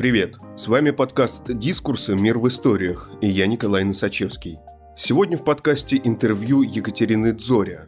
Привет! 0.00 0.38
С 0.56 0.66
вами 0.66 0.92
подкаст 0.92 1.42
«Дискурсы. 1.46 2.16
Мир 2.16 2.38
в 2.38 2.48
историях» 2.48 3.10
и 3.20 3.28
я 3.28 3.46
Николай 3.46 3.84
Носачевский. 3.84 4.56
Сегодня 4.96 5.36
в 5.36 5.44
подкасте 5.44 6.00
интервью 6.02 6.62
Екатерины 6.62 7.34
Дзоря. 7.34 7.86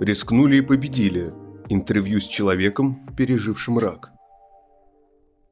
«Рискнули 0.00 0.56
и 0.56 0.60
победили»– 0.60 1.32
интервью 1.68 2.20
с 2.20 2.26
человеком, 2.26 3.06
пережившим 3.16 3.78
рак. 3.78 4.10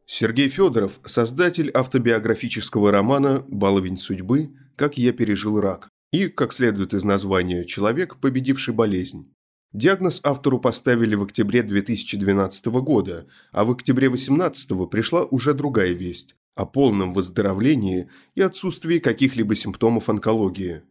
Сергей 0.04 0.48
Федоров– 0.48 0.98
создатель 1.04 1.70
автобиографического 1.73 2.90
романа 2.90 3.45
«Баловень 3.46 3.96
судьбы. 3.96 4.50
Как 4.74 4.98
я 4.98 5.12
пережил 5.12 5.61
рак» 5.61 5.90
и, 6.11 6.27
как 6.27 6.52
следует 6.52 6.92
из 6.92 7.04
названия, 7.04 7.64
человек, 7.64 8.16
победивший 8.16 8.74
болезнь. 8.74 9.32
Диагноз 9.73 10.21
автору 10.25 10.59
поставили 10.59 11.14
в 11.14 11.23
октябре 11.23 11.62
2012 11.62 12.67
года, 12.67 13.29
а 13.53 13.64
в 13.64 13.71
октябре 13.71 14.08
2018 14.08 14.90
пришла 14.90 15.25
уже 15.25 15.54
другая 15.54 15.93
весть 15.93 16.35
о 16.57 16.67
полном 16.67 17.13
выздоровлении 17.13 18.11
и 18.35 18.41
отсутствии 18.41 18.99
каких-либо 18.99 19.54
симптомов 19.54 20.08
онкологии. 20.08 20.82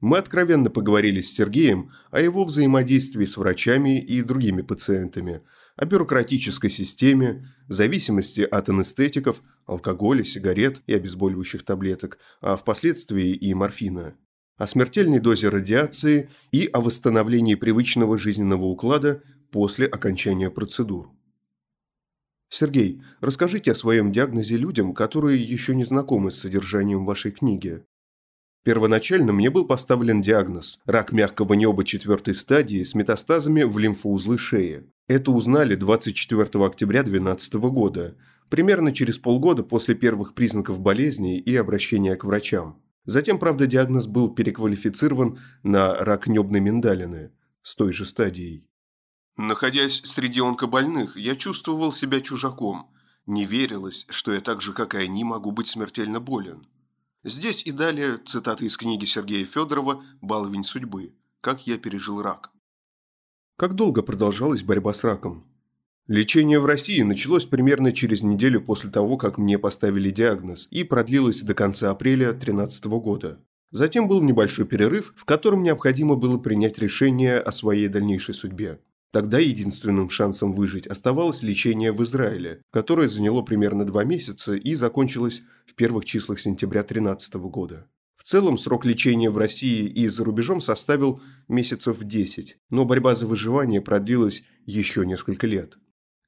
Мы 0.00 0.16
откровенно 0.16 0.70
поговорили 0.70 1.20
с 1.20 1.34
Сергеем 1.34 1.92
о 2.10 2.20
его 2.20 2.44
взаимодействии 2.44 3.26
с 3.26 3.36
врачами 3.36 4.00
и 4.00 4.22
другими 4.22 4.62
пациентами, 4.62 5.42
о 5.76 5.84
бюрократической 5.84 6.70
системе, 6.70 7.54
зависимости 7.68 8.40
от 8.40 8.70
анестетиков, 8.70 9.42
алкоголя, 9.66 10.24
сигарет 10.24 10.82
и 10.86 10.94
обезболивающих 10.94 11.62
таблеток, 11.62 12.18
а 12.40 12.56
впоследствии 12.56 13.34
и 13.34 13.52
морфина 13.52 14.14
о 14.56 14.66
смертельной 14.66 15.18
дозе 15.18 15.48
радиации 15.48 16.30
и 16.52 16.66
о 16.66 16.80
восстановлении 16.80 17.54
привычного 17.54 18.16
жизненного 18.16 18.64
уклада 18.64 19.22
после 19.50 19.86
окончания 19.86 20.50
процедур. 20.50 21.10
Сергей, 22.48 23.02
расскажите 23.20 23.72
о 23.72 23.74
своем 23.74 24.12
диагнозе 24.12 24.56
людям, 24.56 24.94
которые 24.94 25.42
еще 25.42 25.74
не 25.74 25.82
знакомы 25.82 26.30
с 26.30 26.38
содержанием 26.38 27.04
вашей 27.04 27.32
книги. 27.32 27.82
Первоначально 28.62 29.32
мне 29.32 29.50
был 29.50 29.66
поставлен 29.66 30.22
диагноз– 30.22 30.78
рак 30.86 31.12
мягкого 31.12 31.54
неба 31.54 31.84
четвертой 31.84 32.34
стадии 32.34 32.82
с 32.82 32.94
метастазами 32.94 33.64
в 33.64 33.76
лимфоузлы 33.78 34.38
шеи. 34.38 34.84
Это 35.06 35.32
узнали 35.32 35.74
24 35.74 36.64
октября 36.64 37.02
2012 37.02 37.54
года, 37.54 38.16
примерно 38.48 38.92
через 38.94 39.18
полгода 39.18 39.64
после 39.64 39.94
первых 39.94 40.34
признаков 40.34 40.78
болезни 40.78 41.38
и 41.38 41.54
обращения 41.56 42.16
к 42.16 42.24
врачам. 42.24 42.83
Затем, 43.04 43.38
правда, 43.38 43.66
диагноз 43.66 44.06
был 44.06 44.34
переквалифицирован 44.34 45.38
на 45.62 45.94
рак 45.96 46.26
небной 46.26 46.60
миндалины 46.60 47.32
с 47.62 47.74
той 47.74 47.92
же 47.92 48.06
стадией. 48.06 48.66
Находясь 49.36 50.00
среди 50.04 50.40
онкобольных, 50.40 51.16
я 51.16 51.36
чувствовал 51.36 51.92
себя 51.92 52.20
чужаком. 52.20 52.90
Не 53.26 53.44
верилось, 53.44 54.06
что 54.08 54.32
я 54.32 54.40
так 54.40 54.60
же, 54.60 54.72
как 54.72 54.94
и 54.94 54.98
они, 54.98 55.24
могу 55.24 55.50
быть 55.50 55.66
смертельно 55.66 56.20
болен. 56.20 56.66
Здесь 57.24 57.64
и 57.64 57.72
далее 57.72 58.18
цитаты 58.18 58.66
из 58.66 58.76
книги 58.76 59.06
Сергея 59.06 59.44
Федорова 59.44 60.04
«Баловень 60.20 60.64
судьбы. 60.64 61.14
Как 61.40 61.66
я 61.66 61.78
пережил 61.78 62.22
рак». 62.22 62.50
Как 63.56 63.74
долго 63.74 64.02
продолжалась 64.02 64.62
борьба 64.62 64.92
с 64.92 65.04
раком? 65.04 65.46
Лечение 66.06 66.58
в 66.58 66.66
России 66.66 67.00
началось 67.00 67.46
примерно 67.46 67.90
через 67.90 68.22
неделю 68.22 68.60
после 68.60 68.90
того, 68.90 69.16
как 69.16 69.38
мне 69.38 69.58
поставили 69.58 70.10
диагноз, 70.10 70.68
и 70.70 70.84
продлилось 70.84 71.40
до 71.40 71.54
конца 71.54 71.90
апреля 71.90 72.32
2013 72.32 72.84
года. 72.84 73.38
Затем 73.70 74.06
был 74.06 74.20
небольшой 74.20 74.66
перерыв, 74.66 75.14
в 75.16 75.24
котором 75.24 75.62
необходимо 75.62 76.14
было 76.14 76.36
принять 76.36 76.78
решение 76.78 77.38
о 77.38 77.50
своей 77.52 77.88
дальнейшей 77.88 78.34
судьбе. 78.34 78.80
Тогда 79.12 79.38
единственным 79.38 80.10
шансом 80.10 80.52
выжить 80.52 80.86
оставалось 80.86 81.42
лечение 81.42 81.90
в 81.90 82.04
Израиле, 82.04 82.60
которое 82.70 83.08
заняло 83.08 83.40
примерно 83.40 83.86
два 83.86 84.04
месяца 84.04 84.54
и 84.56 84.74
закончилось 84.74 85.42
в 85.66 85.74
первых 85.74 86.04
числах 86.04 86.38
сентября 86.38 86.82
2013 86.82 87.34
года. 87.34 87.86
В 88.16 88.24
целом 88.24 88.58
срок 88.58 88.84
лечения 88.84 89.30
в 89.30 89.38
России 89.38 89.86
и 89.86 90.06
за 90.08 90.22
рубежом 90.22 90.60
составил 90.60 91.22
месяцев 91.48 91.96
10, 91.98 92.58
но 92.68 92.84
борьба 92.84 93.14
за 93.14 93.26
выживание 93.26 93.80
продлилась 93.80 94.44
еще 94.66 95.06
несколько 95.06 95.46
лет. 95.46 95.78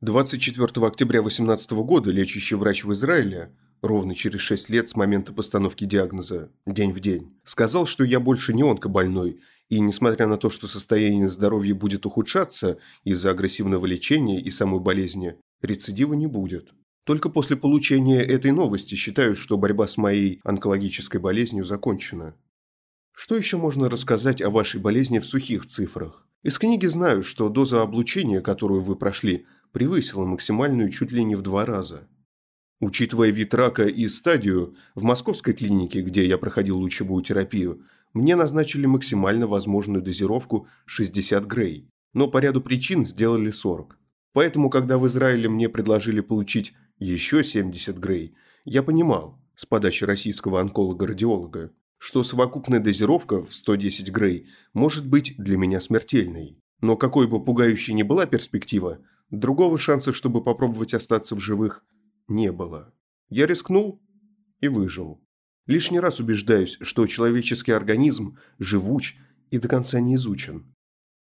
24 0.02 0.86
октября 0.86 1.22
2018 1.22 1.70
года 1.70 2.10
лечащий 2.10 2.54
врач 2.54 2.84
в 2.84 2.92
Израиле, 2.92 3.50
ровно 3.80 4.14
через 4.14 4.42
6 4.42 4.68
лет 4.68 4.90
с 4.90 4.94
момента 4.94 5.32
постановки 5.32 5.86
диагноза, 5.86 6.50
день 6.66 6.92
в 6.92 7.00
день, 7.00 7.34
сказал, 7.44 7.86
что 7.86 8.04
я 8.04 8.20
больше 8.20 8.52
не 8.52 8.62
онкобольной, 8.62 9.40
и 9.70 9.80
несмотря 9.80 10.26
на 10.26 10.36
то, 10.36 10.50
что 10.50 10.66
состояние 10.66 11.28
здоровья 11.28 11.74
будет 11.74 12.04
ухудшаться 12.04 12.76
из-за 13.04 13.30
агрессивного 13.30 13.86
лечения 13.86 14.38
и 14.38 14.50
самой 14.50 14.80
болезни, 14.80 15.36
рецидива 15.62 16.12
не 16.12 16.26
будет. 16.26 16.74
Только 17.04 17.30
после 17.30 17.56
получения 17.56 18.22
этой 18.22 18.50
новости 18.50 18.96
считают, 18.96 19.38
что 19.38 19.56
борьба 19.56 19.86
с 19.86 19.96
моей 19.96 20.40
онкологической 20.44 21.20
болезнью 21.20 21.64
закончена. 21.64 22.36
Что 23.14 23.34
еще 23.34 23.56
можно 23.56 23.88
рассказать 23.88 24.42
о 24.42 24.50
вашей 24.50 24.78
болезни 24.78 25.20
в 25.20 25.24
сухих 25.24 25.64
цифрах? 25.64 26.25
Из 26.42 26.58
книги 26.58 26.86
знаю, 26.86 27.22
что 27.22 27.48
доза 27.48 27.82
облучения, 27.82 28.40
которую 28.40 28.82
вы 28.82 28.96
прошли, 28.96 29.46
превысила 29.72 30.24
максимальную 30.24 30.90
чуть 30.90 31.12
ли 31.12 31.24
не 31.24 31.34
в 31.34 31.42
два 31.42 31.66
раза. 31.66 32.08
Учитывая 32.80 33.30
вид 33.30 33.54
рака 33.54 33.86
и 33.86 34.06
стадию, 34.06 34.76
в 34.94 35.02
московской 35.02 35.54
клинике, 35.54 36.02
где 36.02 36.26
я 36.26 36.36
проходил 36.36 36.78
лучевую 36.78 37.22
терапию, 37.24 37.82
мне 38.12 38.36
назначили 38.36 38.86
максимально 38.86 39.46
возможную 39.46 40.02
дозировку 40.02 40.68
60 40.84 41.44
грей, 41.46 41.88
но 42.12 42.28
по 42.28 42.38
ряду 42.38 42.60
причин 42.60 43.04
сделали 43.04 43.50
40. 43.50 43.98
Поэтому, 44.32 44.68
когда 44.68 44.98
в 44.98 45.06
Израиле 45.06 45.48
мне 45.48 45.68
предложили 45.68 46.20
получить 46.20 46.74
еще 46.98 47.42
70 47.42 47.96
грей, 47.98 48.34
я 48.64 48.82
понимал, 48.82 49.38
с 49.54 49.64
подачи 49.64 50.04
российского 50.04 50.60
онколога-радиолога, 50.60 51.72
что 51.98 52.22
совокупная 52.22 52.80
дозировка 52.80 53.44
в 53.44 53.54
110 53.54 54.10
грей 54.10 54.48
может 54.72 55.06
быть 55.06 55.34
для 55.38 55.56
меня 55.56 55.80
смертельной. 55.80 56.58
Но 56.80 56.96
какой 56.96 57.26
бы 57.26 57.42
пугающей 57.42 57.94
ни 57.94 58.02
была 58.02 58.26
перспектива, 58.26 59.00
Другого 59.30 59.76
шанса, 59.76 60.12
чтобы 60.12 60.42
попробовать 60.42 60.94
остаться 60.94 61.34
в 61.34 61.40
живых, 61.40 61.84
не 62.28 62.52
было. 62.52 62.94
Я 63.28 63.46
рискнул 63.46 64.00
и 64.60 64.68
выжил. 64.68 65.20
Лишний 65.66 65.98
раз 65.98 66.20
убеждаюсь, 66.20 66.78
что 66.80 67.06
человеческий 67.08 67.72
организм 67.72 68.38
живуч 68.60 69.16
и 69.50 69.58
до 69.58 69.66
конца 69.66 69.98
не 69.98 70.14
изучен. 70.14 70.72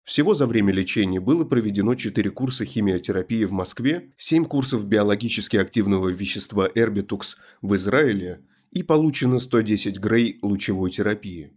Всего 0.04 0.34
за 0.34 0.46
время 0.46 0.74
лечения 0.74 1.20
было 1.20 1.44
проведено 1.44 1.94
4 1.94 2.30
курса 2.30 2.66
химиотерапии 2.66 3.44
в 3.44 3.52
Москве, 3.52 4.12
7 4.18 4.44
курсов 4.44 4.84
биологически 4.84 5.56
активного 5.56 6.10
вещества 6.10 6.68
Эрбитукс 6.74 7.38
в 7.62 7.74
Израиле 7.76 8.44
и 8.70 8.82
получено 8.82 9.38
110 9.38 9.98
грей 9.98 10.38
лучевой 10.42 10.90
терапии. 10.90 11.52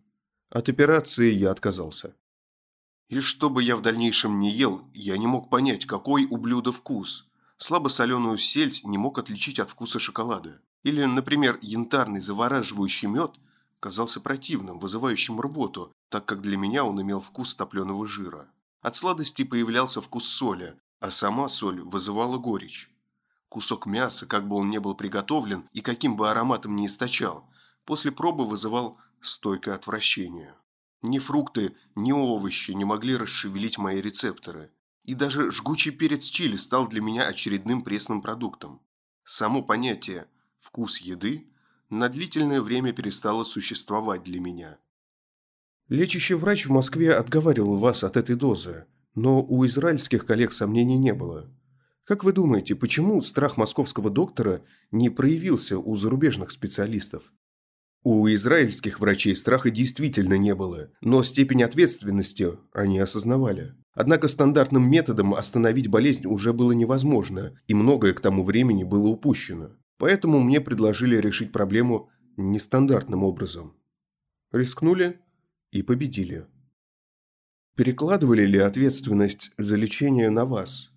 От 0.50 0.70
операции 0.70 1.32
я 1.32 1.52
отказался. 1.52 2.16
И 3.10 3.20
что 3.20 3.50
бы 3.50 3.64
я 3.64 3.76
в 3.76 3.82
дальнейшем 3.82 4.40
не 4.40 4.52
ел, 4.52 4.82
я 4.94 5.18
не 5.18 5.28
мог 5.28 5.50
понять, 5.50 5.86
какой 5.86 6.26
у 6.26 6.38
блюда 6.38 6.72
вкус. 6.72 7.28
Слабосоленую 7.58 8.38
сельдь 8.38 8.84
не 8.84 8.98
мог 8.98 9.18
отличить 9.18 9.60
от 9.60 9.70
вкуса 9.70 10.00
шоколада. 10.00 10.62
Или, 10.84 11.04
например, 11.04 11.60
янтарный 11.62 12.22
завораживающий 12.22 13.08
мед 13.08 13.32
казался 13.80 14.22
противным, 14.22 14.80
вызывающим 14.80 15.42
рвоту, 15.42 15.92
так 16.10 16.26
как 16.26 16.42
для 16.42 16.58
меня 16.58 16.86
он 16.86 17.02
имел 17.02 17.20
вкус 17.20 17.56
топленого 17.56 18.06
жира. 18.06 18.48
От 18.82 18.96
сладости 18.96 19.44
появлялся 19.44 20.02
вкус 20.02 20.28
соли, 20.28 20.76
а 21.00 21.12
сама 21.12 21.50
соль 21.50 21.82
вызывала 21.82 22.38
горечь. 22.38 22.90
Кусок 23.50 23.88
мяса, 23.88 24.28
как 24.28 24.48
бы 24.48 24.56
он 24.56 24.70
ни 24.70 24.78
был 24.78 24.96
приготовлен 24.96 25.68
и 25.74 25.82
каким 25.82 26.16
бы 26.16 26.30
ароматом 26.30 26.76
ни 26.76 26.86
источал, 26.86 27.50
после 27.84 28.12
пробы 28.12 28.46
вызывал 28.48 29.00
стойкое 29.22 29.74
отвращение. 29.74 30.54
Ни 31.02 31.18
фрукты, 31.18 31.76
ни 31.96 32.12
овощи 32.12 32.72
не 32.72 32.86
могли 32.86 33.18
расшевелить 33.18 33.78
мои 33.78 34.02
рецепторы. 34.02 34.72
И 35.04 35.16
даже 35.16 35.50
жгучий 35.50 35.92
перец 35.92 36.26
чили 36.26 36.58
стал 36.58 36.88
для 36.88 37.02
меня 37.02 37.26
очередным 37.26 37.82
пресным 37.82 38.22
продуктом. 38.22 38.82
Само 39.24 39.64
понятие 39.64 40.28
«вкус 40.60 40.98
еды» 41.00 41.48
на 41.90 42.10
длительное 42.10 42.62
время 42.62 42.94
перестало 42.94 43.44
существовать 43.44 44.24
для 44.24 44.40
меня. 44.40 44.78
Лечащий 45.88 46.36
врач 46.36 46.68
в 46.68 46.72
Москве 46.72 47.16
отговаривал 47.16 47.78
вас 47.78 48.04
от 48.04 48.16
этой 48.16 48.36
дозы, 48.36 48.86
но 49.16 49.42
у 49.42 49.66
израильских 49.66 50.28
коллег 50.28 50.54
сомнений 50.54 50.98
не 50.98 51.16
было. 51.16 51.50
Как 52.10 52.24
вы 52.24 52.34
думаете, 52.34 52.74
почему 52.74 53.22
страх 53.22 53.56
московского 53.56 54.10
доктора 54.10 54.64
не 54.90 55.12
проявился 55.12 55.78
у 55.78 55.96
зарубежных 55.96 56.50
специалистов? 56.50 57.32
У 58.02 58.28
израильских 58.30 59.00
врачей 59.00 59.36
страха 59.36 59.70
действительно 59.70 60.34
не 60.34 60.56
было, 60.56 60.90
но 61.02 61.22
степень 61.22 61.62
ответственности 61.62 62.58
они 62.74 62.98
осознавали. 62.98 63.76
Однако 63.94 64.28
стандартным 64.28 64.90
методом 64.90 65.36
остановить 65.36 65.88
болезнь 65.88 66.26
уже 66.26 66.52
было 66.52 66.72
невозможно, 66.72 67.54
и 67.68 67.76
многое 67.76 68.14
к 68.14 68.22
тому 68.22 68.44
времени 68.44 68.84
было 68.84 69.08
упущено. 69.10 69.76
Поэтому 70.00 70.40
мне 70.40 70.62
предложили 70.62 71.16
решить 71.16 71.52
проблему 71.52 72.10
нестандартным 72.38 73.24
образом. 73.24 73.78
Рискнули 74.52 75.20
и 75.70 75.84
победили. 75.84 76.48
Перекладывали 77.76 78.48
ли 78.48 78.58
ответственность 78.58 79.52
за 79.60 79.76
лечение 79.76 80.32
на 80.32 80.46
вас? 80.46 80.89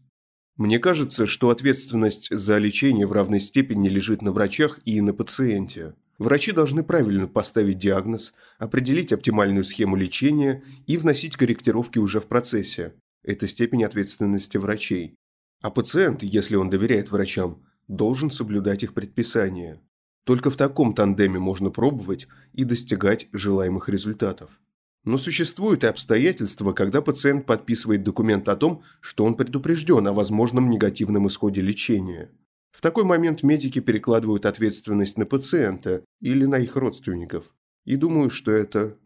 Мне 0.56 0.78
кажется, 0.78 1.26
что 1.26 1.50
ответственность 1.50 2.28
за 2.30 2.58
лечение 2.58 3.06
в 3.06 3.12
равной 3.12 3.40
степени 3.40 3.88
лежит 3.88 4.20
на 4.20 4.32
врачах 4.32 4.80
и 4.84 5.00
на 5.00 5.14
пациенте. 5.14 5.94
Врачи 6.18 6.52
должны 6.52 6.84
правильно 6.84 7.26
поставить 7.26 7.78
диагноз, 7.78 8.34
определить 8.58 9.12
оптимальную 9.12 9.64
схему 9.64 9.96
лечения 9.96 10.62
и 10.86 10.96
вносить 10.96 11.36
корректировки 11.36 11.98
уже 11.98 12.20
в 12.20 12.26
процессе. 12.26 12.94
Это 13.24 13.48
степень 13.48 13.84
ответственности 13.84 14.56
врачей. 14.58 15.14
А 15.62 15.70
пациент, 15.70 16.22
если 16.22 16.56
он 16.56 16.70
доверяет 16.70 17.10
врачам, 17.10 17.62
должен 17.88 18.30
соблюдать 18.30 18.82
их 18.82 18.94
предписания. 18.94 19.80
Только 20.24 20.50
в 20.50 20.56
таком 20.56 20.94
тандеме 20.94 21.38
можно 21.38 21.70
пробовать 21.70 22.28
и 22.52 22.64
достигать 22.64 23.28
желаемых 23.32 23.88
результатов. 23.88 24.60
Но 25.04 25.18
существуют 25.18 25.82
и 25.82 25.88
обстоятельства, 25.88 26.72
когда 26.72 27.02
пациент 27.02 27.44
подписывает 27.44 28.04
документ 28.04 28.48
о 28.48 28.56
том, 28.56 28.82
что 29.00 29.24
он 29.24 29.34
предупрежден 29.34 30.06
о 30.06 30.12
возможном 30.12 30.70
негативном 30.70 31.26
исходе 31.26 31.60
лечения. 31.60 32.30
В 32.70 32.80
такой 32.80 33.04
момент 33.04 33.42
медики 33.42 33.80
перекладывают 33.80 34.46
ответственность 34.46 35.18
на 35.18 35.26
пациента 35.26 36.04
или 36.20 36.44
на 36.44 36.58
их 36.58 36.76
родственников. 36.76 37.52
И 37.84 37.96
думаю, 37.96 38.30
что 38.30 38.52
это 38.52 38.96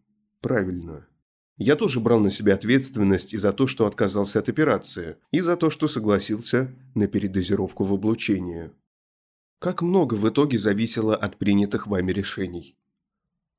правильно. 0.40 1.06
Я 1.58 1.75
тоже 1.75 2.00
брал 2.00 2.20
на 2.20 2.31
себя 2.31 2.54
ответственность 2.54 3.32
и 3.32 3.38
за 3.38 3.52
то, 3.52 3.66
что 3.66 3.87
отказался 3.87 4.40
от 4.40 4.50
операции, 4.50 5.16
и 5.31 5.40
за 5.40 5.56
то, 5.56 5.70
что 5.70 5.88
согласился 5.88 6.70
на 6.94 7.06
передозировку 7.06 7.84
в 7.84 7.94
облучение. 7.94 8.72
Как 9.58 9.81
много 9.81 10.14
в 10.14 10.28
итоге 10.28 10.58
зависело 10.58 11.16
от 11.16 11.38
принятых 11.38 11.87
вами 11.87 12.12
решений? 12.12 12.76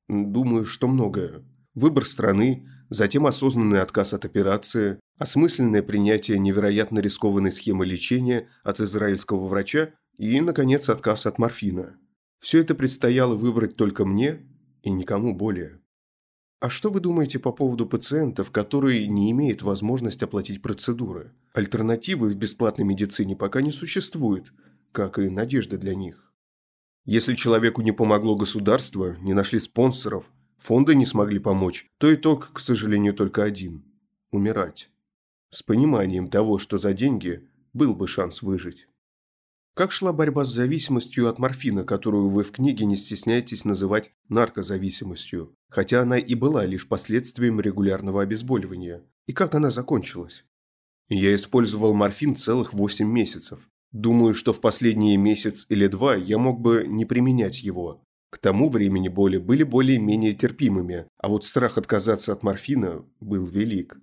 Думаю, 0.08 0.66
что 0.66 0.88
многое. 0.88 1.44
Выбор 1.78 2.08
страны, 2.08 2.68
затем 2.90 3.28
осознанный 3.28 3.82
отказ 3.82 4.16
от 4.16 4.26
операции, 4.26 5.00
осмысленное 5.20 5.84
принятие 5.84 6.40
невероятно 6.40 6.98
рискованной 6.98 7.52
схемы 7.52 7.86
лечения 7.86 8.50
от 8.64 8.80
израильского 8.80 9.46
врача 9.46 9.92
и, 10.18 10.42
наконец, 10.42 10.90
отказ 10.90 11.28
от 11.28 11.38
морфина. 11.38 11.96
Все 12.40 12.62
это 12.62 12.74
предстояло 12.74 13.36
выбрать 13.36 13.76
только 13.76 14.06
мне 14.06 14.40
и 14.82 14.90
никому 14.90 15.36
более. 15.36 15.80
А 16.60 16.72
что 16.72 16.90
вы 16.90 17.00
думаете 17.00 17.38
по 17.38 17.52
поводу 17.52 17.86
пациентов, 17.86 18.50
которые 18.50 19.06
не 19.06 19.30
имеют 19.30 19.62
возможности 19.62 20.24
оплатить 20.24 20.64
процедуры? 20.64 21.36
Альтернативы 21.54 22.30
в 22.30 22.36
бесплатной 22.36 22.86
медицине 22.86 23.36
пока 23.36 23.62
не 23.62 23.72
существует– 23.72 24.52
как 24.92 25.20
и 25.20 25.30
надежда 25.30 25.78
для 25.78 25.94
них. 25.94 26.34
Если 27.06 27.36
человеку 27.36 27.84
не 27.84 27.92
помогло 27.92 28.36
государство, 28.36 29.16
не 29.22 29.36
нашли 29.36 29.60
спонсоров, 29.60 30.26
фонды 30.58 30.96
не 30.96 31.06
смогли 31.06 31.40
помочь, 31.40 31.88
то 31.98 32.14
итог, 32.14 32.52
к 32.54 32.60
сожалению, 32.60 33.14
только 33.14 33.44
один– 33.44 33.84
умирать. 34.32 34.90
С 35.50 35.64
пониманием 35.64 36.30
того, 36.30 36.58
что 36.58 36.78
за 36.78 36.94
деньги 36.94 37.48
был 37.74 37.96
бы 37.96 38.08
шанс 38.08 38.42
выжить. 38.42 38.88
Как 39.78 39.92
шла 39.92 40.12
борьба 40.12 40.44
с 40.44 40.52
зависимостью 40.52 41.30
от 41.30 41.38
морфина, 41.38 41.84
которую 41.84 42.30
вы 42.30 42.44
в 42.44 42.52
книге 42.52 42.86
не 42.86 42.96
стесняетесь 42.96 43.64
называть 43.64 44.12
наркозависимостью, 44.28 45.54
хотя 45.70 46.02
она 46.02 46.18
и 46.18 46.34
была 46.34 46.66
лишь 46.66 46.88
последствием 46.88 47.62
регулярного 47.62 48.24
обезболивания? 48.24 49.04
И 49.28 49.34
как 49.34 49.54
она 49.54 49.70
закончилась? 49.70 50.46
Я 51.10 51.36
использовал 51.36 51.94
морфин 51.94 52.36
целых 52.36 52.74
8 52.74 53.08
месяцев. 53.08 53.70
Думаю, 53.92 54.34
что 54.34 54.52
в 54.52 54.60
последние 54.60 55.16
месяц 55.16 55.66
или 55.70 55.88
два 55.88 56.16
я 56.16 56.38
мог 56.38 56.60
бы 56.60 56.86
не 56.88 57.06
применять 57.06 57.62
его. 57.62 58.04
К 58.30 58.38
тому 58.40 58.70
времени 58.70 59.08
боли 59.08 59.38
были 59.38 59.64
более-менее 59.64 60.34
терпимыми, 60.34 61.08
а 61.18 61.30
вот 61.30 61.46
страх 61.46 61.78
отказаться 61.78 62.34
от 62.34 62.44
морфина 62.44 63.06
был 63.20 63.46
велик. 63.46 63.98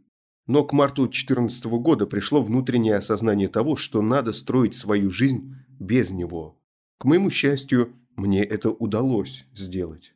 Но 0.46 0.64
к 0.64 0.72
марту 0.72 1.02
2014 1.02 1.64
года 1.66 2.06
пришло 2.06 2.42
внутреннее 2.42 2.96
осознание 2.96 3.48
того, 3.48 3.76
что 3.76 4.02
надо 4.02 4.32
строить 4.32 4.74
свою 4.74 5.10
жизнь 5.10 5.54
без 5.68 6.10
него. 6.10 6.58
К 6.98 7.04
моему 7.04 7.30
счастью, 7.30 7.94
мне 8.16 8.44
это 8.44 8.70
удалось 8.70 9.46
сделать. 9.54 10.14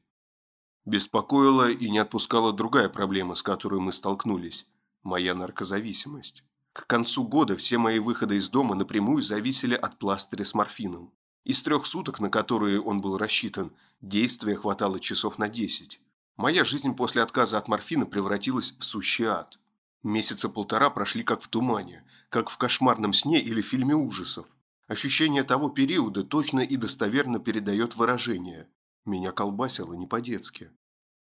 Беспокоила 0.84 1.70
и 1.70 1.90
не 1.90 1.98
отпускала 1.98 2.52
другая 2.52 2.88
проблема, 2.88 3.34
с 3.34 3.42
которой 3.42 3.80
мы 3.80 3.92
столкнулись– 3.92 4.66
моя 5.02 5.34
наркозависимость. 5.34 6.44
К 6.72 6.86
концу 6.86 7.26
года 7.26 7.56
все 7.56 7.78
мои 7.78 7.98
выходы 7.98 8.36
из 8.36 8.48
дома 8.48 8.74
напрямую 8.74 9.22
зависели 9.22 9.74
от 9.74 9.98
пластыря 9.98 10.44
с 10.44 10.54
морфином. 10.54 11.12
Из 11.48 11.62
трех 11.62 11.86
суток, 11.86 12.20
на 12.20 12.28
которые 12.28 12.78
он 12.78 13.00
был 13.00 13.16
рассчитан, 13.16 13.72
действия 14.02 14.54
хватало 14.54 15.00
часов 15.00 15.38
на 15.38 15.48
десять. 15.48 15.98
Моя 16.36 16.62
жизнь 16.62 16.94
после 16.94 17.22
отказа 17.22 17.56
от 17.56 17.68
морфина 17.68 18.04
превратилась 18.04 18.74
в 18.78 18.84
сущий 18.84 19.24
ад. 19.24 19.58
Месяца 20.02 20.50
полтора 20.50 20.90
прошли 20.90 21.22
как 21.22 21.40
в 21.40 21.48
тумане, 21.48 22.04
как 22.28 22.50
в 22.50 22.58
кошмарном 22.58 23.14
сне 23.14 23.40
или 23.40 23.62
фильме 23.62 23.94
ужасов. 23.94 24.46
Ощущение 24.88 25.42
того 25.42 25.70
периода 25.70 26.22
точно 26.22 26.60
и 26.60 26.76
достоверно 26.76 27.38
передает 27.38 27.96
выражение. 27.96 28.68
Меня 29.06 29.32
колбасило 29.32 29.94
не 29.94 30.06
по-детски. 30.06 30.70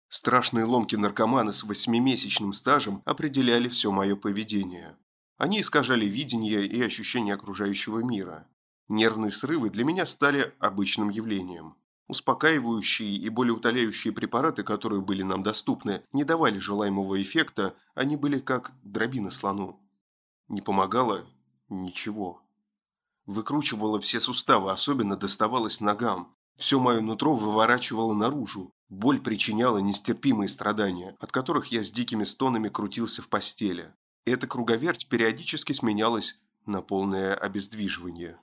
Страшные 0.09 0.65
ломки 0.65 0.97
наркомана 0.97 1.53
с 1.53 1.63
восьмимесячным 1.63 2.53
стажем 2.53 3.01
определяли 3.05 3.69
все 3.69 3.93
мое 3.93 4.17
поведение. 4.17 4.97
Они 5.39 5.61
искажали 5.61 6.05
видение 6.05 6.67
и 6.67 6.83
ощущение 6.83 7.35
окружающего 7.35 8.01
мира. 8.01 8.49
Нервные 8.89 9.33
срывы 9.33 9.71
для 9.71 9.85
меня 9.85 10.07
стали 10.07 10.55
обычным 10.61 11.09
явлением. 11.09 11.77
Успокаивающие 12.09 13.17
и 13.17 13.29
болеутоляющие 13.29 14.13
препараты, 14.13 14.63
которые 14.63 15.03
были 15.03 15.23
нам 15.23 15.43
доступны, 15.43 16.05
не 16.13 16.23
давали 16.23 16.59
желаемого 16.59 17.21
эффекта, 17.21 17.75
они 17.97 18.17
были 18.17 18.39
как 18.39 18.71
дробина 18.85 19.33
слону. 19.33 19.81
Не 20.47 20.63
помогало 20.63 21.27
ничего. 21.69 22.43
Выкручивало 23.27 24.01
все 24.01 24.21
суставы, 24.21 24.71
особенно 24.71 25.17
доставалось 25.17 25.81
ногам. 25.81 26.33
Все 26.57 26.79
мое 26.79 27.01
нутро 27.01 27.35
выворачивало 27.35 28.15
наружу. 28.15 28.71
Боль 28.89 29.21
причиняла 29.21 29.79
нестерпимые 29.79 30.49
страдания, 30.49 31.17
от 31.19 31.33
которых 31.33 31.73
я 31.73 31.83
с 31.83 31.91
дикими 31.91 32.23
стонами 32.23 32.69
крутился 32.69 33.21
в 33.21 33.29
постели. 33.29 33.93
Эта 34.25 34.47
круговерть 34.47 35.09
периодически 35.09 35.73
сменялась 35.73 36.39
на 36.67 36.83
полное 36.83 37.35
обездвиживание. 37.35 38.39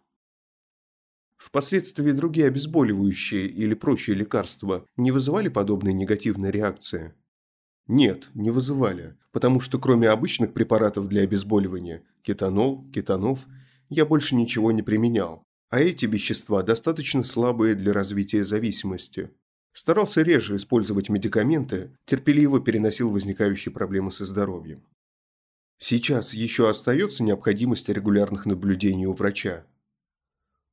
Впоследствии 1.44 2.12
другие 2.13 2.48
обезболивающие 2.48 3.48
или 3.48 3.74
прочие 3.74 4.16
лекарства 4.16 4.88
не 4.95 5.12
вызывали 5.12 5.50
подобные 5.50 5.94
негативные 5.94 6.54
реакции? 6.54 7.16
Нет, 7.86 8.30
не 8.34 8.50
вызывали, 8.50 9.18
потому 9.34 9.60
что 9.60 9.78
кроме 9.78 10.07
обычных 10.07 10.54
препаратов 10.54 11.10
для 11.10 11.24
обезболивания– 11.24 12.04
кетанол, 12.22 12.90
кетанов– 12.94 13.45
я 13.90 14.06
больше 14.06 14.38
ничего 14.38 14.71
не 14.71 14.83
применял, 14.83 15.44
а 15.69 15.81
эти 15.81 16.06
вещества 16.06 16.64
достаточно 16.64 17.23
слабые 17.23 17.76
для 17.76 17.92
развития 17.92 18.45
зависимости. 18.45 19.30
Старался 19.73 20.21
реже 20.21 20.56
использовать 20.56 21.09
медикаменты, 21.09 21.92
терпеливо 22.06 22.62
переносил 22.62 23.09
возникающие 23.09 23.73
проблемы 23.73 24.12
со 24.12 24.26
здоровьем. 24.26 24.81
Сейчас 25.78 26.33
еще 26.33 26.69
остается 26.69 27.21
необходимость 27.21 27.90
регулярных 27.90 28.45
наблюдений 28.45 29.07
у 29.07 29.12
врача. 29.12 29.66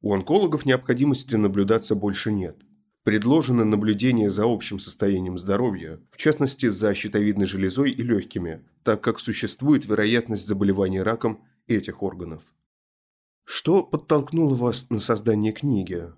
У 0.02 0.14
онкологов 0.14 0.64
необходимости 0.64 1.34
наблюдаться 1.34 1.94
больше 1.94 2.32
нет. 2.32 2.56
Предложено 3.02 3.64
наблюдение 3.64 4.30
за 4.30 4.44
общим 4.44 4.78
состоянием 4.78 5.36
здоровья, 5.36 6.00
в 6.10 6.16
частности 6.16 6.68
за 6.68 6.94
щитовидной 6.94 7.46
железой 7.46 7.90
и 7.90 8.02
легкими, 8.02 8.64
так 8.82 9.02
как 9.02 9.18
существует 9.18 9.86
вероятность 9.86 10.46
заболевания 10.46 11.02
раком 11.02 11.44
этих 11.66 12.02
органов. 12.02 12.42
Что 13.44 13.82
подтолкнуло 13.82 14.54
вас 14.54 14.88
на 14.90 15.00
создание 15.00 15.52
книги? 15.52 16.12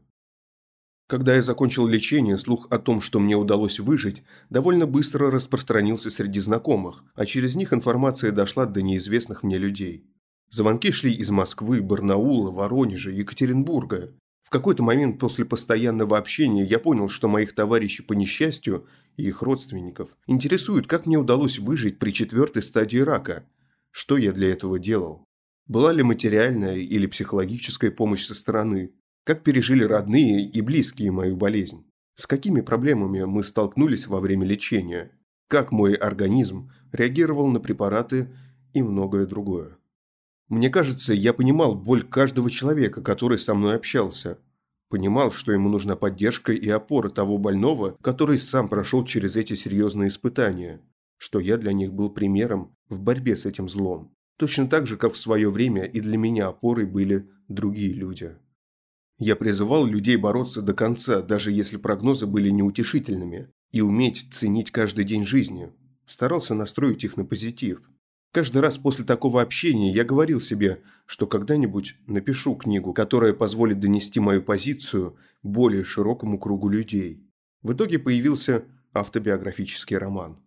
Когда 1.09 1.35
я 1.35 1.43
закончил 1.43 1.87
лечение, 1.87 2.39
слух 2.39 2.69
о 2.71 2.79
том, 2.79 3.01
что 3.01 3.21
мне 3.21 3.37
удалось 3.37 3.81
выжить, 3.81 4.23
довольно 4.49 4.87
быстро 4.87 5.31
распространился 5.31 6.11
среди 6.11 6.41
знакомых, 6.41 7.05
а 7.15 7.27
через 7.27 7.55
них 7.55 7.73
информация 7.73 8.33
дошла 8.33 8.65
до 8.67 8.81
неизвестных 8.81 9.43
мне 9.43 9.59
людей. 9.59 10.07
Звонки 10.55 10.91
шли 10.93 11.15
из 11.15 11.31
Москвы, 11.31 11.81
Барнаула, 11.81 12.51
Воронежа, 12.51 13.11
Екатеринбурга. 13.11 14.13
В 14.45 14.51
какой-то 14.51 14.83
момент 14.83 15.19
после 15.19 15.47
постоянного 15.47 16.19
общения 16.19 16.63
я 16.63 16.79
понял, 16.79 17.09
что 17.09 17.27
моих 17.27 17.55
товарищей 17.55 18.03
по 18.03 18.13
несчастью 18.13 18.87
и 19.17 19.29
их 19.29 19.41
родственников 19.41 20.11
интересует, 20.27 20.87
как 20.87 21.07
мне 21.07 21.17
удалось 21.17 21.59
выжить 21.59 21.99
при 21.99 22.11
четвертой 22.11 22.61
стадии 22.61 22.99
рака. 22.99 23.47
Что 23.93 24.19
я 24.19 24.31
для 24.33 24.53
этого 24.53 24.79
делал? 24.79 25.25
Была 25.69 25.91
ли 25.91 26.03
материальная 26.03 26.77
или 26.77 27.07
психологическая 27.07 27.91
помощь 27.91 28.27
со 28.27 28.35
стороны? 28.35 28.93
Как 29.25 29.45
пережили 29.45 29.85
родные 29.85 30.47
и 30.47 30.61
близкие 30.61 31.13
мою 31.13 31.35
болезнь? 31.35 31.87
С 32.17 32.27
какими 32.27 32.61
проблемами 32.61 33.25
мы 33.25 33.43
столкнулись 33.43 34.07
во 34.07 34.21
время 34.21 34.47
лечения? 34.47 35.13
Как 35.49 35.73
мой 35.73 35.95
организм 35.95 36.71
реагировал 36.93 37.49
на 37.49 37.59
препараты 37.59 38.29
и 38.75 38.83
многое 38.83 39.25
другое? 39.25 39.79
Мне 40.53 40.69
кажется, 40.69 41.15
я 41.15 41.33
понимал 41.33 41.75
боль 41.75 42.03
каждого 42.03 42.51
человека, 42.51 43.01
который 43.01 43.39
со 43.39 43.55
мной 43.55 43.75
общался. 43.75 44.39
Понимал, 44.91 45.33
что 45.33 45.51
ему 45.51 45.71
нужна 45.71 45.97
поддержка 45.97 46.53
и 46.53 46.69
опора 46.69 47.09
того 47.09 47.39
больного, 47.39 47.97
который 48.03 48.37
сам 48.37 48.69
прошел 48.69 49.03
через 49.07 49.35
эти 49.35 49.55
серьезные 49.55 50.09
испытания, 50.09 50.83
что 51.17 51.41
я 51.41 51.57
для 51.57 51.73
них 51.73 51.95
был 51.95 52.11
примером 52.11 52.77
в 52.91 53.01
борьбе 53.01 53.35
с 53.35 53.47
этим 53.47 53.67
злом. 53.67 54.15
Точно 54.37 54.69
так 54.69 54.87
же, 54.87 54.99
как 54.99 55.15
в 55.15 55.17
свое 55.17 55.51
время 55.51 55.85
и 55.85 56.01
для 56.01 56.19
меня 56.19 56.49
опорой 56.49 56.85
были 56.85 57.31
другие 57.49 57.95
люди. 57.95 58.37
Я 59.17 59.37
призывал 59.37 59.87
людей 59.87 60.17
бороться 60.17 60.61
до 60.61 60.75
конца, 60.75 61.23
даже 61.23 61.51
если 61.51 61.79
прогнозы 61.79 62.27
были 62.27 62.51
неутешительными, 62.51 63.49
и 63.71 63.81
уметь 63.81 64.29
ценить 64.31 64.71
каждый 64.71 65.07
день 65.07 65.25
жизни. 65.25 65.73
Старался 66.05 66.53
настроить 66.55 67.05
их 67.05 67.17
на 67.17 67.25
позитив. 67.25 67.91
Каждый 68.33 68.63
раз 68.63 68.79
после 68.79 69.05
такого 69.05 69.43
общения 69.43 69.93
я 69.93 70.05
говорил 70.05 70.41
себе, 70.41 70.83
что 71.05 71.27
когда-нибудь 71.27 71.97
напишу 72.07 72.55
книгу, 72.55 72.95
которая 72.95 73.35
позволит 73.35 73.79
донести 73.79 74.21
мою 74.21 74.43
позицию 74.43 75.19
более 75.43 75.85
широкому 75.85 76.39
кругу 76.39 76.71
людей. 76.71 77.23
В 77.61 77.75
итоге 77.75 77.99
появился 77.99 78.65
автобиографический 78.95 79.99
роман. 79.99 80.39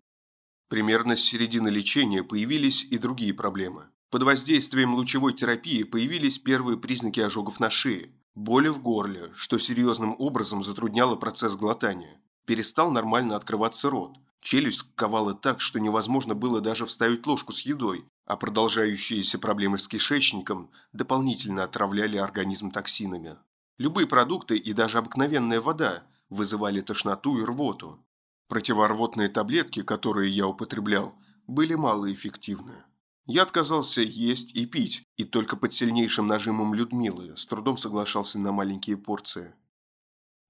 Примерно 0.67 1.15
с 1.15 1.19
середины 1.21 1.67
лечения 1.67 2.23
появились 2.23 2.83
и 2.89 2.97
другие 2.97 3.35
проблемы. 3.35 3.83
Под 4.09 4.23
воздействием 4.23 4.95
лучевой 4.95 5.33
терапии 5.33 5.83
появились 5.83 6.39
первые 6.39 6.79
признаки 6.79 7.19
ожогов 7.19 7.59
на 7.59 7.69
шее, 7.69 8.09
боли 8.33 8.69
в 8.69 8.81
горле, 8.81 9.29
что 9.35 9.59
серьезным 9.59 10.15
образом 10.17 10.63
затрудняло 10.63 11.15
процесс 11.17 11.55
глотания. 11.55 12.19
Перестал 12.47 12.91
нормально 12.91 13.35
открываться 13.35 13.91
рот. 13.91 14.17
Челюсть 14.45 14.91
сковала 14.91 15.33
так, 15.33 15.59
что 15.59 15.79
невозможно 15.79 16.35
было 16.35 16.61
даже 16.61 16.85
вставить 16.85 17.25
ложку 17.25 17.51
с 17.51 17.61
едой, 17.61 18.05
а 18.25 18.37
продолжающиеся 18.37 19.39
проблемы 19.39 19.79
с 19.79 19.87
кишечником 19.87 20.69
дополнительно 20.93 21.63
отравляли 21.63 22.17
организм 22.17 22.69
токсинами. 22.69 23.37
Любые 23.79 24.05
продукты 24.05 24.55
и 24.57 24.71
даже 24.73 24.99
обыкновенная 24.99 25.61
вода 25.61 26.03
вызывали 26.29 26.81
тошноту 26.81 27.39
и 27.39 27.43
рвоту. 27.43 28.05
Противорвотные 28.47 29.29
таблетки, 29.29 29.81
которые 29.81 30.29
я 30.29 30.45
употреблял, 30.47 31.15
были 31.47 31.73
малоэффективны. 31.73 32.83
Я 33.25 33.41
отказался 33.41 34.01
есть 34.01 34.55
и 34.55 34.67
пить, 34.67 35.01
и 35.17 35.23
только 35.23 35.57
под 35.57 35.73
сильнейшим 35.73 36.27
нажимом 36.27 36.75
Людмилы 36.75 37.35
с 37.35 37.47
трудом 37.47 37.77
соглашался 37.77 38.37
на 38.37 38.51
маленькие 38.51 38.97
порции. 38.97 39.55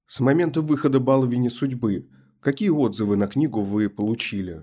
С 0.05 0.19
момента 0.19 0.59
выхода 0.59 0.99
«Баловини 0.99 1.47
судьбы» 1.47 2.09
какие 2.45 2.69
отзывы 2.69 3.17
на 3.17 3.25
книгу 3.25 3.63
вы 3.63 3.89
получили? 3.89 4.61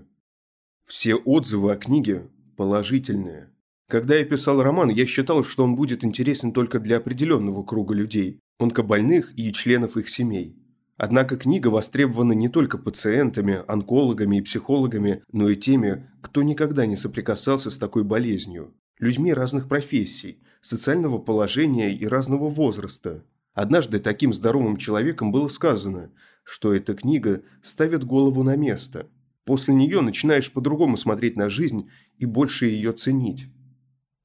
Все 0.85 1.15
отзывы 1.15 1.73
о 1.73 1.75
книге 1.75 2.29
положительные. 2.55 3.49
Когда 3.89 4.15
я 4.15 4.23
писал 4.23 4.63
роман, 4.63 4.87
я 4.87 5.05
считал, 5.05 5.43
что 5.43 5.65
он 5.65 5.75
будет 5.75 6.05
интересен 6.05 6.53
только 6.53 6.79
для 6.79 6.95
определенного 6.95 7.61
круга 7.63 7.93
людей, 7.93 8.39
онкобольных 8.57 9.37
и 9.37 9.51
членов 9.51 9.97
их 9.97 10.07
семей. 10.07 10.55
Однако 10.95 11.35
книга 11.35 11.67
востребована 11.67 12.31
не 12.31 12.47
только 12.47 12.77
пациентами, 12.77 13.63
онкологами 13.67 14.37
и 14.37 14.41
психологами, 14.41 15.21
но 15.33 15.49
и 15.49 15.57
теми, 15.57 16.09
кто 16.21 16.41
никогда 16.41 16.85
не 16.85 16.95
соприкасался 16.95 17.69
с 17.69 17.75
такой 17.75 18.05
болезнью. 18.05 18.73
Людьми 18.97 19.33
разных 19.33 19.67
профессий, 19.67 20.41
социального 20.61 21.17
положения 21.17 21.93
и 21.93 22.07
разного 22.07 22.47
возраста. 22.47 23.25
Однажды 23.53 23.99
таким 23.99 24.33
здоровым 24.33 24.77
человеком 24.77 25.31
было 25.31 25.47
сказано, 25.47 26.11
что 26.43 26.73
эта 26.73 26.93
книга 26.93 27.43
ставит 27.61 28.03
голову 28.03 28.43
на 28.43 28.55
место. 28.55 29.09
После 29.45 29.73
нее 29.73 30.01
начинаешь 30.01 30.51
по-другому 30.51 30.97
смотреть 30.97 31.37
на 31.37 31.49
жизнь 31.49 31.89
и 32.17 32.25
больше 32.25 32.67
ее 32.67 32.91
ценить. 32.93 33.47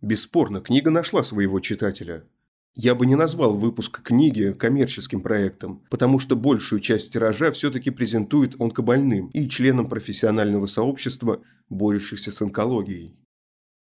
Бесспорно, 0.00 0.60
книга 0.60 0.90
нашла 0.90 1.22
своего 1.22 1.60
читателя– 1.60 2.24
я 2.80 2.94
бы 2.94 3.06
не 3.06 3.16
назвал 3.16 3.54
выпуск 3.54 4.02
книги 4.02 4.52
коммерческим 4.52 5.20
проектом, 5.20 5.82
потому 5.90 6.20
что 6.20 6.36
большую 6.36 6.78
часть 6.78 7.12
тиража 7.12 7.50
все-таки 7.50 7.90
презентует 7.90 8.54
онкобольным 8.60 9.30
и 9.30 9.48
членам 9.48 9.88
профессионального 9.88 10.66
сообщества, 10.66 11.42
борющихся 11.68 12.30
с 12.30 12.40
онкологией. 12.40 13.16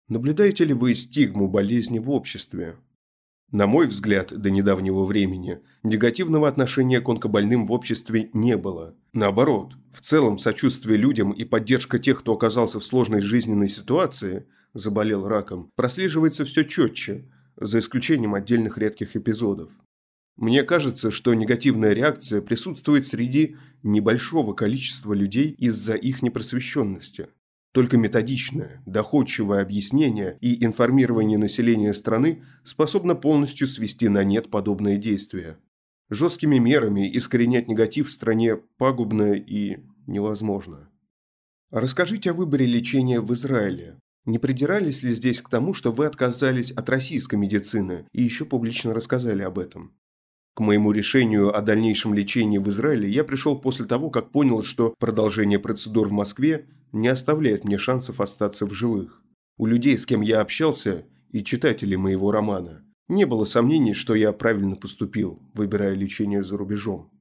Наблюдаете 0.07 0.63
ли 0.63 0.73
вы 0.73 0.95
стигму 0.95 1.49
болезни 1.49 1.99
в 1.99 2.09
обществе? 2.09 2.77
На 3.51 3.65
мой 3.65 3.87
взгляд, 3.87 4.37
до 4.37 4.49
недавнего 4.49 5.03
времени 5.03 5.59
негативного 5.83 6.47
отношения 6.47 6.99
к 6.99 7.07
онкобольным 7.07 7.65
в 7.65 7.71
обществе 7.71 8.29
не 8.33 8.57
было. 8.57 8.95
Наоборот, 9.13 9.73
в 9.93 10.01
целом 10.01 10.37
сочувствие 10.37 10.97
людям 10.97 11.31
и 11.31 11.45
поддержка 11.45 11.97
тех, 11.97 12.19
кто 12.19 12.33
оказался 12.33 12.79
в 12.79 12.85
сложной 12.85 13.21
жизненной 13.21 13.69
ситуации, 13.69 14.47
заболел 14.73 15.27
раком, 15.27 15.71
прослеживается 15.75 16.45
все 16.45 16.63
четче– 16.63 17.29
за 17.59 17.79
исключением 17.79 18.35
отдельных 18.35 18.77
редких 18.77 19.15
эпизодов. 19.15 19.71
Мне 20.35 20.63
кажется, 20.63 21.09
что 21.09 21.33
негативная 21.33 21.93
реакция 21.93 22.41
присутствует 22.41 23.07
среди 23.07 23.57
небольшого 23.81 24.53
количества 24.53 25.13
людей 25.13 25.49
из-за 25.57 25.95
их 25.95 26.21
непросвещенности. 26.21 27.27
Только 27.73 27.97
методичное, 27.97 28.81
доходчивое 28.85 29.61
объяснение 29.61 30.37
и 30.41 30.63
информирование 30.65 31.37
населения 31.37 31.93
страны 31.93 32.43
способно 32.63 33.15
полностью 33.15 33.67
свести 33.67 34.09
на 34.09 34.23
нет 34.23 34.49
подобные 34.49 34.97
действия. 34.97 35.59
Жесткими 36.09 36.57
мерами 36.57 37.15
искоренять 37.15 37.67
негатив 37.67 38.07
в 38.07 38.11
стране 38.11 38.55
пагубно 38.77 39.33
и 39.33 39.77
невозможно. 40.07 40.89
Расскажите 41.69 42.31
о 42.31 42.33
выборе 42.33 42.65
лечения 42.65 43.19
в 43.19 43.33
Израиле. 43.33 43.99
Не 44.25 44.39
придирались 44.39 45.03
ли 45.03 45.13
здесь 45.13 45.41
к 45.41 45.49
тому, 45.49 45.73
что 45.73 45.91
вы 45.91 46.05
отказались 46.05 46.71
от 46.71 46.89
российской 46.89 47.35
медицины 47.35 48.07
и 48.13 48.23
еще 48.23 48.45
публично 48.45 48.93
рассказали 48.93 49.41
об 49.41 49.59
этом? 49.59 49.93
К 50.53 50.61
моему 50.61 50.91
решению 50.91 51.55
о 51.55 51.61
дальнейшем 51.61 52.13
лечении 52.13 52.57
в 52.57 52.67
Израиле 52.69 53.09
я 53.09 53.23
пришел 53.23 53.59
после 53.59 53.85
того, 53.85 54.09
как 54.09 54.31
понял, 54.31 54.63
что 54.63 54.95
продолжение 54.97 55.59
процедур 55.59 56.07
в 56.07 56.11
Москве 56.11 56.65
не 56.91 57.07
оставляет 57.07 57.63
мне 57.63 57.77
шансов 57.77 58.21
остаться 58.21 58.65
в 58.65 58.73
живых. 58.73 59.21
У 59.57 59.65
людей, 59.65 59.97
с 59.97 60.05
кем 60.05 60.21
я 60.21 60.41
общался, 60.41 61.05
и 61.31 61.43
читателей 61.43 61.97
моего 61.97 62.31
романа, 62.31 62.85
не 63.07 63.25
было 63.25 63.45
сомнений, 63.45 63.93
что 63.93 64.15
я 64.15 64.31
правильно 64.33 64.75
поступил, 64.75 65.41
выбирая 65.53 65.93
лечение 65.93 66.43
за 66.43 66.57
рубежом. 66.57 67.11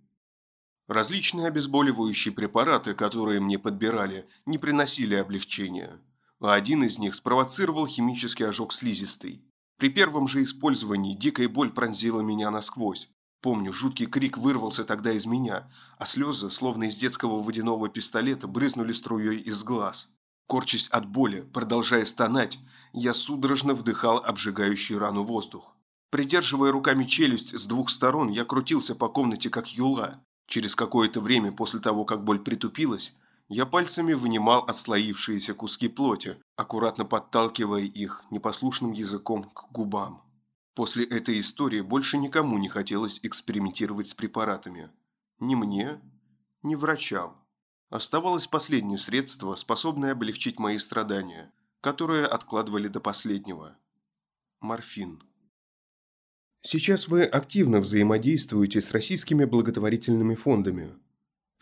Различные 0.89 1.49
обезболивающие 1.49 2.33
препараты, 2.33 2.95
которые 2.95 3.41
мне 3.41 3.59
подбирали, 3.59 4.27
не 4.45 4.59
приносили 4.59 5.15
облегчения 5.15 6.01
а 6.41 6.55
один 6.55 6.85
из 6.85 6.99
них 6.99 7.15
спровоцировал 7.15 7.87
химический 7.87 8.47
ожог 8.47 8.73
слизистой. 8.73 9.43
При 9.79 9.89
первом 9.89 10.29
же 10.29 10.43
использовании 10.43 11.15
дикая 11.15 11.49
боль 11.49 11.71
пронзила 11.71 12.21
меня 12.21 12.51
насквозь. 12.51 13.11
Помню, 13.43 13.73
жуткий 13.73 14.07
крик 14.07 14.39
вырвался 14.39 14.85
тогда 14.85 15.13
из 15.13 15.27
меня, 15.27 15.71
а 15.99 16.07
слезы, 16.07 16.51
словно 16.51 16.85
из 16.85 16.97
детского 16.97 17.43
водяного 17.43 17.89
пистолета, 17.89 18.49
брызнули 18.49 18.93
струей 18.93 19.39
из 19.41 19.63
глаз. 19.63 20.09
Корчась 20.47 20.89
от 20.89 21.07
боли, 21.07 21.43
продолжая 21.53 22.05
стонать, 22.05 22.59
я 22.93 23.13
судорожно 23.13 23.75
вдыхал 23.75 24.19
обжигающий 24.19 24.97
рану 24.97 25.25
воздух. 25.25 25.77
Придерживая 26.11 26.73
руками 26.73 27.05
челюсть 27.05 27.57
с 27.59 27.67
двух 27.67 27.91
сторон, 27.91 28.29
я 28.29 28.45
крутился 28.45 28.95
по 28.95 29.09
комнате 29.09 29.51
как 29.51 29.69
юла. 29.69 30.23
Через 30.47 30.77
какое-то 30.77 31.21
время 31.21 31.51
после 31.53 31.81
того, 31.81 32.05
как 32.05 32.23
боль 32.23 32.39
притупилась, 32.39 33.17
я 33.49 33.67
пальцами 33.67 34.13
вынимал 34.15 34.65
отслоившиеся 34.65 35.55
куски 35.55 35.89
плоти, 35.89 36.37
аккуратно 36.57 37.05
подталкивая 37.05 37.83
их 37.83 38.25
непослушным 38.31 38.93
языком 38.93 39.45
к 39.45 39.71
губам. 39.73 40.23
После 40.77 41.05
этой 41.05 41.41
истории 41.41 41.81
больше 41.81 42.17
никому 42.17 42.59
не 42.59 42.69
хотелось 42.69 43.19
экспериментировать 43.25 44.07
с 44.07 44.15
препаратами. 44.15 44.91
Ни 45.41 45.57
мне, 45.57 46.01
ни 46.63 46.77
врачам. 46.77 47.45
Оставалось 47.91 48.47
последнее 48.47 48.99
средство, 48.99 49.57
способное 49.57 50.13
облегчить 50.13 50.61
мои 50.61 50.79
страдания, 50.79 51.53
которые 51.81 52.27
откладывали 52.27 52.87
до 52.87 53.01
последнего. 53.01 53.77
Морфин. 54.61 55.21
Сейчас 56.63 57.09
вы 57.09 57.25
активно 57.25 57.81
взаимодействуете 57.81 58.81
с 58.81 58.93
российскими 58.93 59.45
благотворительными 59.45 60.37
фондами– 60.37 60.95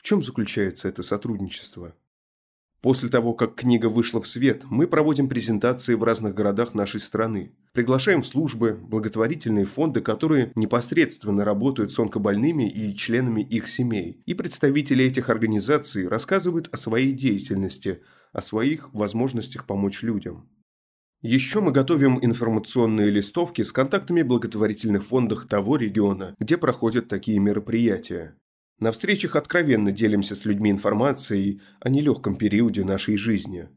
чем 0.05 0.23
заключается 0.23 0.87
это 0.87 1.03
сотрудничество? 1.03 1.97
После 2.85 3.09
того, 3.09 3.33
как 3.33 3.55
книга 3.55 3.87
вышла 3.87 4.21
в 4.21 4.29
свет, 4.29 4.65
мы 4.69 4.87
проводим 4.87 5.27
презентации 5.27 5.95
в 5.95 6.05
разных 6.05 6.35
городах 6.35 6.75
нашей 6.75 7.01
страны. 7.01 7.55
Приглашаем 7.73 8.23
службы, 8.23 8.79
благотворительные 8.79 9.65
фонды, 9.65 10.03
которые 10.03 10.53
непосредственно 10.55 11.47
работают 11.47 11.93
с 11.93 11.99
онкобольными 11.99 12.69
и 12.69 12.95
членами 12.95 13.41
их 13.41 13.69
семей. 13.69 14.21
И 14.27 14.35
представители 14.35 15.03
этих 15.03 15.31
организаций 15.31 16.07
рассказывают 16.07 16.69
о 16.73 16.77
своей 16.77 17.13
деятельности, 17.13 18.03
о 18.35 18.43
своих 18.43 18.93
возможностях 18.93 19.65
помочь 19.67 20.03
людям. 20.03 20.47
Еще 21.23 21.63
мы 21.63 21.73
готовим 21.73 22.19
информационные 22.21 23.09
листовки 23.09 23.63
с 23.63 23.73
контактами 23.73 24.21
благотворительных 24.21 25.05
фондов 25.05 25.47
того 25.47 25.77
региона, 25.77 26.35
где 26.39 26.59
проходят 26.59 27.09
такие 27.09 27.39
мероприятия. 27.39 28.37
На 28.79 28.91
встречах 28.91 29.37
откровенно 29.37 29.93
делимся 29.93 30.35
с 30.35 30.45
людьми 30.45 30.71
информацией 30.71 31.61
о 31.81 31.89
нелегком 31.89 32.37
периоде 32.37 32.85
нашей 32.85 33.17
жизни. 33.17 33.69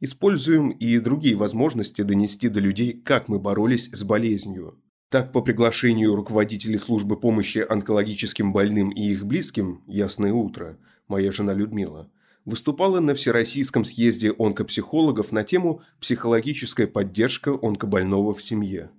Используем 0.00 0.70
и 0.70 0.98
другие 0.98 1.36
возможности 1.36 2.02
донести 2.02 2.48
до 2.48 2.60
людей, 2.60 2.92
как 2.92 3.28
мы 3.28 3.38
боролись 3.38 3.90
с 3.92 4.02
болезнью. 4.02 4.82
Так, 5.08 5.32
по 5.32 5.40
приглашению 5.40 6.16
руководителей 6.16 6.78
службы 6.78 7.18
помощи 7.18 7.64
онкологическим 7.66 8.52
больным 8.52 8.90
и 8.90 9.02
их 9.02 9.24
близким 9.24 9.82
«Ясное 9.86 10.32
утро», 10.32 10.78
моя 11.06 11.30
жена 11.32 11.54
Людмила, 11.54 12.10
выступала 12.44 13.00
на 13.00 13.14
Всероссийском 13.14 13.84
съезде 13.84 14.34
онкопсихологов 14.36 15.32
на 15.32 15.44
тему 15.44 15.82
«Психологическая 16.00 16.86
поддержка 16.86 17.56
онкобольного 17.60 18.34
в 18.34 18.42
семье». 18.42 18.90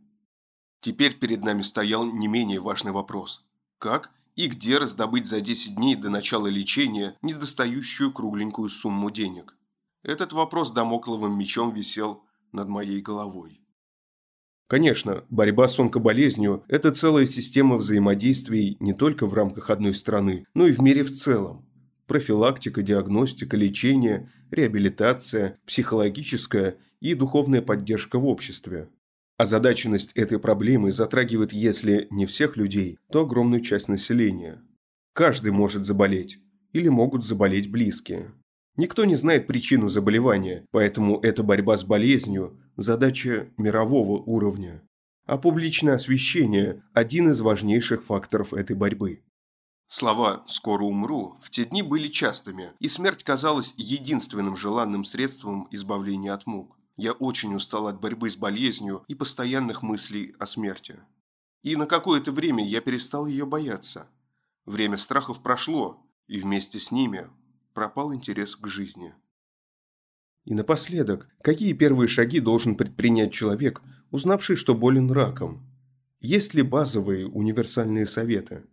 Теперь 0.81 1.15
перед 1.15 1.43
нами 1.43 1.61
стоял 1.61 2.05
не 2.05 2.27
менее 2.27 2.59
важный 2.59 2.91
вопрос. 2.91 3.45
Как 3.79 4.11
и 4.37 4.47
где 4.47 4.77
раздобыть 4.77 5.25
за 5.25 5.41
10 5.41 5.75
дней 5.75 5.95
до 5.95 6.09
начала 6.09 6.47
лечения 6.47 7.17
недостающую 7.21 8.13
кругленькую 8.13 8.69
сумму 8.69 9.09
денег? 9.09 9.55
Этот 10.03 10.31
вопрос 10.31 10.71
домокловым 10.71 11.37
мечом 11.37 11.73
висел 11.73 12.23
над 12.51 12.69
моей 12.69 13.01
головой. 13.01 13.59
Конечно, 14.67 15.23
борьба 15.29 15.67
с 15.67 15.79
онкоболезнью– 15.79 16.63
это 16.67 16.91
целая 16.91 17.25
система 17.25 17.77
взаимодействий 17.77 18.77
не 18.79 18.93
только 18.93 19.25
в 19.25 19.33
рамках 19.33 19.71
одной 19.71 19.95
страны, 19.95 20.45
но 20.53 20.67
и 20.67 20.71
в 20.71 20.79
мире 20.79 21.03
в 21.03 21.11
целом. 21.11 21.65
Профилактика, 22.05 22.83
диагностика, 22.83 23.57
лечение, 23.57 24.31
реабилитация, 24.51 25.59
психологическая 25.65 26.77
и 26.99 27.15
духовная 27.15 27.61
поддержка 27.61 28.19
в 28.19 28.25
обществе. 28.27 28.89
Озадаченность 29.37 30.11
этой 30.13 30.39
проблемы 30.39 30.91
затрагивает, 30.91 31.53
если 31.53 32.07
не 32.09 32.25
всех 32.25 32.57
людей, 32.57 32.97
то 33.11 33.21
огромную 33.21 33.61
часть 33.61 33.87
населения. 33.87 34.63
Каждый 35.13 35.51
может 35.51 35.85
заболеть, 35.85 36.39
или 36.73 36.89
могут 36.89 37.23
заболеть 37.23 37.69
близкие. 37.69 38.33
Никто 38.77 39.05
не 39.05 39.15
знает 39.15 39.47
причину 39.47 39.89
заболевания, 39.89 40.65
поэтому 40.71 41.19
эта 41.19 41.43
борьба 41.43 41.77
с 41.77 41.83
болезнью– 41.83 42.59
задача 42.77 43.49
мирового 43.57 44.21
уровня. 44.23 44.83
А 45.25 45.37
публичное 45.37 45.95
освещение– 45.95 46.83
один 46.93 47.29
из 47.29 47.41
важнейших 47.41 48.03
факторов 48.03 48.53
этой 48.53 48.75
борьбы. 48.75 49.21
Слова 49.87 50.43
«скоро 50.47 50.83
умру» 50.83 51.37
в 51.41 51.49
те 51.49 51.65
дни 51.65 51.81
были 51.81 52.07
частыми, 52.07 52.73
и 52.79 52.87
смерть 52.87 53.23
казалась 53.23 53.73
единственным 53.77 54.57
желанным 54.57 55.03
средством 55.03 55.67
избавления 55.71 56.33
от 56.33 56.45
мук. 56.45 56.76
Я 56.97 57.11
очень 57.11 57.53
устал 57.53 57.87
от 57.87 58.01
борьбы 58.01 58.29
с 58.29 58.35
болезнью 58.35 59.03
и 59.07 59.13
постоянных 59.13 59.83
мыслей 59.83 60.35
о 60.39 60.47
смерти. 60.47 60.99
И 61.61 61.75
на 61.75 61.85
какое-то 61.85 62.31
время 62.31 62.65
я 62.65 62.81
перестал 62.81 63.27
ее 63.27 63.45
бояться. 63.45 64.07
Время 64.65 64.97
страхов 64.97 65.41
прошло, 65.43 66.03
и 66.27 66.39
вместе 66.39 66.79
с 66.79 66.91
ними 66.91 67.27
пропал 67.73 68.13
интерес 68.13 68.55
к 68.55 68.67
жизни. 68.67 69.13
И 70.43 70.55
напоследок, 70.55 71.29
какие 71.41 71.73
первые 71.73 72.07
шаги 72.07 72.39
должен 72.39 72.75
предпринять 72.75 73.31
человек, 73.31 73.83
узнавший, 74.09 74.55
что 74.55 74.73
болен 74.73 75.11
раком? 75.11 75.69
Есть 76.19 76.55
ли 76.55 76.63
базовые 76.63 77.27
универсальные 77.27 78.07
советы? 78.07 78.63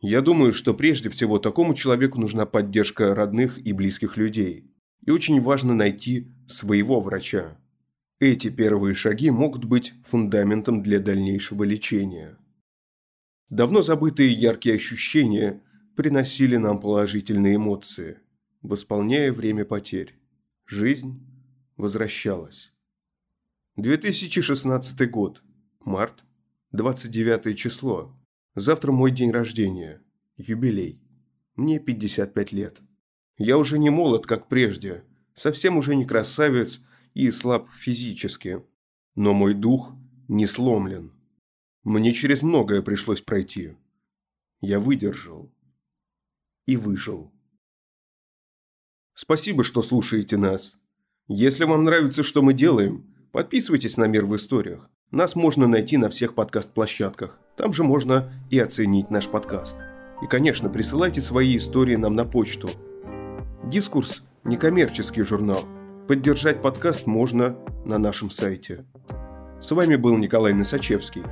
Я 0.00 0.22
думаю, 0.22 0.54
что 0.54 0.72
прежде 0.72 1.10
всего 1.10 1.38
такому 1.38 1.74
человеку 1.74 2.18
нужна 2.20 2.46
поддержка 2.46 3.14
родных 3.14 3.58
и 3.58 3.72
близких 3.72 4.16
людей. 4.16 4.70
И 5.02 5.10
очень 5.10 5.40
важно 5.40 5.74
найти 5.74 6.33
своего 6.46 7.00
врача. 7.00 7.58
Эти 8.20 8.48
первые 8.48 8.94
шаги 8.94 9.30
могут 9.30 9.64
быть 9.64 9.94
фундаментом 10.04 10.82
для 10.82 11.00
дальнейшего 11.00 11.64
лечения. 11.64 12.38
Давно 13.50 13.82
забытые 13.82 14.32
яркие 14.32 14.76
ощущения 14.76 15.62
приносили 15.96 16.56
нам 16.56 16.80
положительные 16.80 17.56
эмоции, 17.56 18.18
восполняя 18.62 19.32
время 19.32 19.64
потерь. 19.64 20.18
Жизнь 20.66 21.20
возвращалась. 21.76 22.72
2016 23.76 25.10
год. 25.10 25.42
Март. 25.80 26.24
29 26.72 27.56
число. 27.58 28.16
Завтра 28.54 28.92
мой 28.92 29.10
день 29.10 29.30
рождения. 29.30 30.00
Юбилей. 30.36 31.00
Мне 31.56 31.78
55 31.78 32.52
лет. 32.52 32.80
Я 33.36 33.58
уже 33.58 33.78
не 33.78 33.90
молод, 33.90 34.26
как 34.26 34.48
прежде. 34.48 35.04
Совсем 35.34 35.76
уже 35.76 35.96
не 35.96 36.04
красавец 36.04 36.80
и 37.12 37.30
слаб 37.30 37.68
физически. 37.70 38.62
Но 39.14 39.32
мой 39.32 39.54
дух 39.54 39.92
не 40.28 40.46
сломлен. 40.46 41.12
Мне 41.82 42.12
через 42.12 42.42
многое 42.42 42.82
пришлось 42.82 43.20
пройти. 43.20 43.76
Я 44.60 44.80
выдержал 44.80 45.52
и 46.66 46.76
выжил. 46.76 47.32
Спасибо, 49.14 49.62
что 49.62 49.82
слушаете 49.82 50.36
нас. 50.36 50.76
Если 51.28 51.64
вам 51.64 51.84
нравится, 51.84 52.22
что 52.22 52.42
мы 52.42 52.54
делаем, 52.54 53.14
подписывайтесь 53.32 53.96
на 53.96 54.06
«Мир 54.06 54.26
в 54.26 54.34
историях». 54.36 54.90
Нас 55.10 55.36
можно 55.36 55.68
найти 55.68 55.96
на 55.96 56.10
всех 56.10 56.34
подкаст-площадках. 56.34 57.38
Там 57.56 57.72
же 57.72 57.84
можно 57.84 58.32
и 58.50 58.58
оценить 58.58 59.10
наш 59.10 59.28
подкаст. 59.28 59.78
И, 60.22 60.26
конечно, 60.26 60.68
присылайте 60.68 61.20
свои 61.20 61.56
истории 61.56 61.96
нам 61.96 62.14
на 62.14 62.24
почту. 62.24 62.70
Дискурс– 63.64 64.24
некоммерческий 64.44 65.22
журнал. 65.22 65.64
Поддержать 66.06 66.60
подкаст 66.60 67.06
можно 67.06 67.56
на 67.84 67.98
нашем 67.98 68.30
сайте. 68.30 68.84
С 69.60 69.70
вами 69.70 69.96
был 69.96 70.18
Николай 70.18 70.52
Носачевский. 70.52 71.22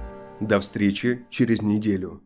До 0.41 0.59
встречи 0.61 1.27
через 1.31 1.63
неделю. 1.63 2.23